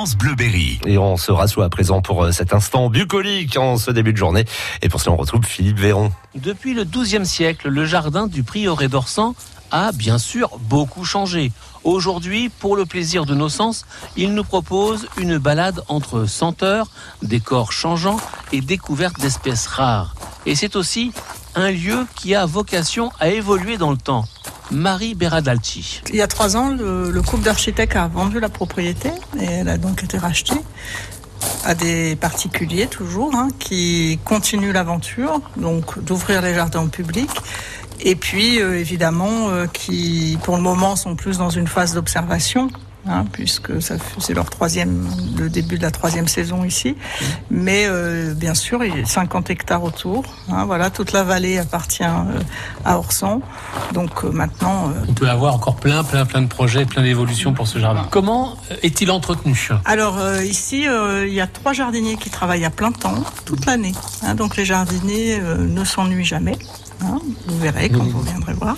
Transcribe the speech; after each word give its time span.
France 0.00 0.16
Bleu 0.16 0.34
Berry. 0.34 0.80
Et 0.86 0.96
on 0.96 1.18
se 1.18 1.30
rassoit 1.30 1.66
à 1.66 1.68
présent 1.68 2.00
pour 2.00 2.24
euh, 2.24 2.32
cet 2.32 2.54
instant 2.54 2.88
bucolique 2.88 3.58
en 3.58 3.76
ce 3.76 3.90
début 3.90 4.14
de 4.14 4.16
journée. 4.16 4.46
Et 4.80 4.88
pour 4.88 4.98
cela, 4.98 5.12
on 5.12 5.16
retrouve 5.18 5.44
Philippe 5.44 5.78
Véron. 5.78 6.10
Depuis 6.34 6.72
le 6.72 6.84
XIIe 6.84 7.26
siècle, 7.26 7.68
le 7.68 7.84
jardin 7.84 8.26
du 8.26 8.42
prieuré 8.42 8.88
d'Orsan 8.88 9.34
a 9.70 9.92
bien 9.92 10.16
sûr 10.16 10.58
beaucoup 10.58 11.04
changé. 11.04 11.52
Aujourd'hui, 11.84 12.48
pour 12.48 12.76
le 12.76 12.86
plaisir 12.86 13.26
de 13.26 13.34
nos 13.34 13.50
sens, 13.50 13.84
il 14.16 14.32
nous 14.32 14.42
propose 14.42 15.06
une 15.18 15.36
balade 15.36 15.82
entre 15.88 16.24
senteurs, 16.24 16.88
décors 17.20 17.70
changeants 17.70 18.20
et 18.52 18.62
découvertes 18.62 19.20
d'espèces 19.20 19.66
rares. 19.66 20.14
Et 20.46 20.54
c'est 20.54 20.76
aussi 20.76 21.12
un 21.54 21.70
lieu 21.70 22.06
qui 22.16 22.34
a 22.34 22.46
vocation 22.46 23.12
à 23.20 23.28
évoluer 23.28 23.76
dans 23.76 23.90
le 23.90 23.98
temps. 23.98 24.24
Marie 24.70 25.14
Beradalci. 25.14 26.02
Il 26.10 26.16
y 26.16 26.22
a 26.22 26.26
trois 26.26 26.56
ans, 26.56 26.68
le, 26.68 27.10
le 27.10 27.22
couple 27.22 27.44
d'architectes 27.44 27.96
a 27.96 28.08
vendu 28.08 28.40
la 28.40 28.48
propriété 28.48 29.10
et 29.38 29.44
elle 29.44 29.68
a 29.68 29.78
donc 29.78 30.02
été 30.04 30.18
rachetée 30.18 30.60
à 31.64 31.74
des 31.74 32.16
particuliers 32.16 32.86
toujours 32.86 33.34
hein, 33.34 33.48
qui 33.58 34.18
continuent 34.24 34.72
l'aventure, 34.72 35.40
donc 35.56 36.02
d'ouvrir 36.02 36.42
les 36.42 36.54
jardins 36.54 36.82
au 36.82 36.88
public 36.88 37.30
et 38.02 38.16
puis 38.16 38.60
euh, 38.60 38.78
évidemment 38.78 39.48
euh, 39.48 39.66
qui 39.66 40.38
pour 40.42 40.56
le 40.56 40.62
moment 40.62 40.96
sont 40.96 41.16
plus 41.16 41.38
dans 41.38 41.50
une 41.50 41.66
phase 41.66 41.94
d'observation. 41.94 42.70
Hein, 43.08 43.24
puisque 43.32 43.80
ça 43.80 43.94
c'est 44.18 44.34
leur 44.34 44.50
troisième, 44.50 45.08
le 45.38 45.48
début 45.48 45.78
de 45.78 45.82
la 45.82 45.90
troisième 45.90 46.28
saison 46.28 46.64
ici. 46.64 46.96
Mais 47.50 47.86
euh, 47.86 48.34
bien 48.34 48.52
sûr, 48.52 48.84
il 48.84 48.94
y 48.94 49.02
a 49.02 49.06
50 49.06 49.48
hectares 49.48 49.82
autour. 49.82 50.24
Hein, 50.50 50.66
voilà, 50.66 50.90
toute 50.90 51.12
la 51.12 51.24
vallée 51.24 51.56
appartient 51.56 52.02
euh, 52.04 52.40
à 52.84 52.98
Orsan. 52.98 53.40
Donc 53.94 54.22
euh, 54.24 54.30
maintenant, 54.30 54.92
On 55.08 55.14
peut 55.14 55.30
avoir 55.30 55.54
encore 55.54 55.76
plein, 55.76 56.04
plein, 56.04 56.26
plein 56.26 56.42
de 56.42 56.46
projets, 56.46 56.84
plein 56.84 57.02
d'évolutions 57.02 57.54
pour 57.54 57.66
ce 57.68 57.78
jardin. 57.78 58.06
Comment 58.10 58.58
est-il 58.82 59.10
entretenu? 59.10 59.68
Alors 59.86 60.18
ici, 60.42 60.84
il 61.26 61.32
y 61.32 61.40
a 61.40 61.46
trois 61.46 61.72
jardiniers 61.72 62.16
qui 62.16 62.28
travaillent 62.28 62.66
à 62.66 62.70
plein 62.70 62.92
temps 62.92 63.24
toute 63.46 63.64
l'année. 63.64 63.94
hein. 64.22 64.34
donc 64.34 64.56
les 64.58 64.66
jardiniers 64.66 65.40
ne 65.40 65.84
s'ennuient 65.84 66.24
jamais. 66.24 66.58
Hein. 67.02 67.18
vous 67.46 67.58
verrez 67.58 67.88
quand 67.90 68.04
vous 68.04 68.22
viendrez 68.22 68.52
voir. 68.54 68.76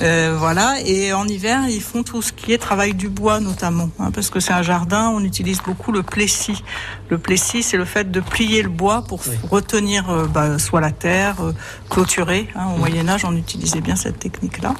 Euh, 0.00 0.36
voilà. 0.38 0.76
Et 0.84 1.12
en 1.12 1.26
hiver, 1.26 1.62
ils 1.68 1.82
font 1.82 2.02
tout 2.02 2.22
ce 2.22 2.32
qui 2.32 2.52
est 2.52 2.58
travail 2.58 2.94
du 2.94 3.08
bois 3.08 3.40
notamment, 3.40 3.90
hein, 3.98 4.10
parce 4.12 4.30
que 4.30 4.40
c'est 4.40 4.52
un 4.52 4.62
jardin. 4.62 5.10
On 5.14 5.22
utilise 5.24 5.58
beaucoup 5.64 5.92
le 5.92 6.02
plessis. 6.02 6.62
Le 7.10 7.18
plessis, 7.18 7.62
c'est 7.62 7.76
le 7.76 7.84
fait 7.84 8.10
de 8.10 8.20
plier 8.20 8.62
le 8.62 8.68
bois 8.68 9.02
pour 9.02 9.20
retenir 9.50 10.08
euh, 10.10 10.26
bah, 10.26 10.58
soit 10.58 10.80
la 10.80 10.90
terre, 10.92 11.36
euh, 11.42 11.52
clôturer. 11.90 12.48
hein. 12.54 12.66
Au 12.74 12.78
Moyen 12.78 13.08
Âge, 13.08 13.24
on 13.24 13.34
utilisait 13.36 13.80
bien 13.80 13.96
cette 13.96 14.18
technique-là. 14.18 14.74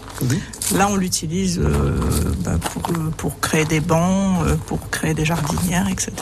Là, 0.75 0.89
on 0.91 0.97
l'utilise 0.97 1.59
euh, 1.59 1.99
bah, 2.45 2.53
pour, 2.73 2.83
pour 3.17 3.41
créer 3.41 3.65
des 3.65 3.81
bancs, 3.81 4.45
pour 4.67 4.89
créer 4.91 5.15
des 5.15 5.25
jardinières, 5.25 5.89
etc. 5.89 6.13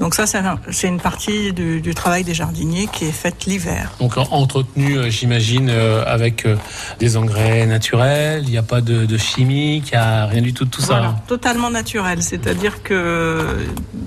Donc 0.00 0.14
ça, 0.14 0.26
c'est 0.26 0.38
un- 0.38 0.58
c'est 0.70 0.88
une 0.88 1.00
partie 1.00 1.52
du, 1.52 1.80
du 1.80 1.94
travail 1.94 2.24
des 2.24 2.34
jardiniers 2.34 2.88
qui 2.92 3.04
est 3.06 3.12
faite 3.12 3.46
l'hiver. 3.46 3.92
Donc 4.00 4.16
en- 4.18 4.26
entretenu, 4.30 5.10
j'imagine, 5.10 5.70
avec 6.06 6.46
euh, 6.46 6.56
des 6.98 7.16
engrais 7.16 7.66
naturels, 7.66 8.42
il 8.44 8.50
n'y 8.50 8.58
a 8.58 8.62
pas 8.62 8.80
de, 8.80 9.06
de 9.06 9.16
chimie, 9.18 9.78
il 9.78 9.90
n'y 9.90 9.94
a 9.94 10.26
rien 10.26 10.42
du 10.42 10.52
tout 10.52 10.64
de 10.64 10.70
tout 10.70 10.82
ça. 10.82 11.16
Totalement 11.26 11.70
naturel. 11.70 12.22
C'est-à-dire 12.22 12.82
que 12.82 13.44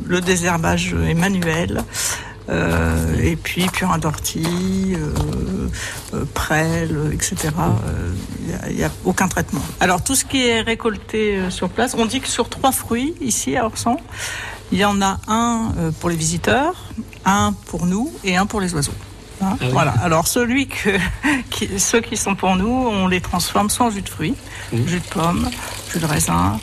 le 0.06 0.22
désherbage 0.22 0.96
est 1.10 1.14
manuel. 1.14 1.84
euh, 2.50 3.16
et 3.22 3.36
puis 3.36 3.66
purin 3.68 3.98
d'ortie, 3.98 4.96
euh, 4.96 5.68
euh, 6.14 6.26
prêle, 6.34 6.98
etc. 7.14 7.36
Euh, 7.60 8.12
Il 8.70 8.76
n'y 8.76 8.84
a, 8.84 8.92
aucun 9.06 9.28
traitement. 9.28 9.62
Alors 9.80 10.04
tout 10.04 10.16
ce 10.16 10.26
qui 10.26 10.46
est 10.48 10.62
récolté 10.62 11.38
euh, 11.38 11.50
sur 11.50 11.70
place, 11.70 11.96
on 11.98 12.06
dit 12.06 12.20
que 12.20 12.28
sur 12.28 12.50
trois 12.50 12.72
fruits 12.72 13.14
ici 13.22 13.56
à 13.56 13.66
Orsan, 13.66 13.98
il 14.72 14.80
y 14.80 14.86
en 14.86 15.02
a 15.02 15.20
un 15.28 15.72
euh, 15.78 15.92
pour 16.00 16.10
les 16.10 16.16
visiteurs, 16.16 16.76
un 17.26 17.54
pour 17.68 17.86
nous 17.86 18.12
et 18.24 18.36
un 18.38 18.46
pour 18.46 18.60
les 18.60 18.74
oiseaux. 18.74 18.94
Hein, 19.42 19.58
oui. 19.62 19.68
Voilà. 19.72 19.94
Alors 20.02 20.28
celui 20.28 20.68
que, 20.68 20.98
qui, 21.50 21.80
ceux 21.80 22.02
qui 22.02 22.18
sont 22.18 22.36
pour 22.36 22.56
nous, 22.56 22.70
on 22.70 23.08
les 23.08 23.22
transforme 23.22 23.70
soit 23.70 23.88
en 23.88 23.92
jus 23.92 24.02
de 24.02 24.10
fruits, 24.10 24.36
jus 24.74 25.00
de 25.00 25.06
pomme, 25.14 25.50
jus 25.92 26.00
de 26.00 26.06
raisin, 26.06 26.60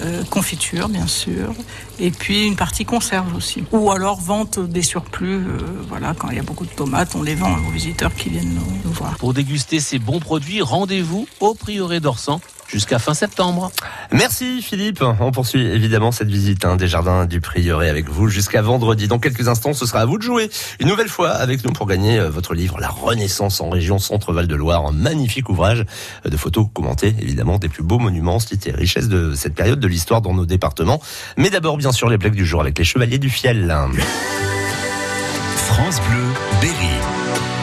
euh, 0.00 0.22
confiture 0.24 0.88
bien 0.88 1.06
sûr, 1.06 1.54
et 1.98 2.10
puis 2.10 2.46
une 2.46 2.56
partie 2.56 2.84
conserve 2.84 3.34
aussi. 3.34 3.64
Ou 3.72 3.90
alors 3.90 4.20
vente 4.20 4.58
des 4.58 4.82
surplus. 4.82 5.36
euh, 5.36 5.58
voilà, 5.88 6.14
quand 6.18 6.28
il 6.30 6.36
y 6.36 6.40
a 6.40 6.42
beaucoup 6.42 6.66
de 6.66 6.70
tomates, 6.70 7.14
on 7.14 7.22
les 7.22 7.34
vend 7.34 7.56
aux 7.66 7.70
visiteurs 7.70 8.14
qui 8.14 8.28
viennent 8.28 8.54
nous, 8.54 8.78
nous 8.84 8.92
voir. 8.92 9.16
Pour 9.16 9.32
déguster 9.32 9.80
ces 9.80 9.98
bons 9.98 10.20
produits, 10.20 10.60
rendez-vous 10.60 11.26
au 11.40 11.54
prieuré 11.54 12.00
d'Orsan 12.00 12.40
jusqu'à 12.68 12.98
fin 12.98 13.14
septembre. 13.14 13.70
Merci 14.12 14.62
Philippe. 14.62 15.02
On 15.20 15.32
poursuit 15.32 15.66
évidemment 15.66 16.12
cette 16.12 16.28
visite 16.28 16.64
hein, 16.64 16.76
des 16.76 16.88
jardins 16.88 17.26
du 17.26 17.40
Prieuré 17.40 17.88
avec 17.88 18.08
vous 18.08 18.28
jusqu'à 18.28 18.62
vendredi. 18.62 19.08
Dans 19.08 19.18
quelques 19.18 19.48
instants, 19.48 19.74
ce 19.74 19.86
sera 19.86 20.00
à 20.00 20.04
vous 20.04 20.18
de 20.18 20.22
jouer 20.22 20.50
une 20.80 20.88
nouvelle 20.88 21.08
fois 21.08 21.30
avec 21.30 21.64
nous 21.64 21.72
pour 21.72 21.86
gagner 21.86 22.18
euh, 22.18 22.30
votre 22.30 22.54
livre 22.54 22.78
La 22.78 22.88
Renaissance 22.88 23.60
en 23.60 23.70
région 23.70 23.98
Centre-Val 23.98 24.46
de 24.46 24.54
Loire. 24.54 24.86
Un 24.86 24.92
magnifique 24.92 25.48
ouvrage 25.48 25.84
euh, 26.24 26.30
de 26.30 26.36
photos 26.36 26.66
commentées 26.72 27.14
évidemment 27.20 27.58
des 27.58 27.68
plus 27.68 27.82
beaux 27.82 27.98
monuments, 27.98 28.38
sites 28.38 28.66
et 28.66 28.72
richesses 28.72 29.08
de 29.08 29.34
cette 29.34 29.54
période 29.54 29.80
de 29.80 29.88
l'histoire 29.88 30.20
dans 30.20 30.34
nos 30.34 30.46
départements. 30.46 31.00
Mais 31.36 31.50
d'abord 31.50 31.76
bien 31.76 31.92
sûr 31.92 32.08
les 32.08 32.18
plaques 32.18 32.34
du 32.34 32.46
jour 32.46 32.60
avec 32.60 32.78
les 32.78 32.84
Chevaliers 32.84 33.18
du 33.18 33.30
Fiel. 33.30 33.74
France 35.56 36.00
Bleu 36.08 36.24
Berry. 36.60 37.55